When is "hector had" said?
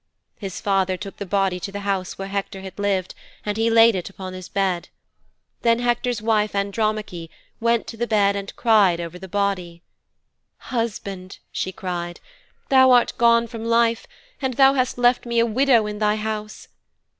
2.27-2.79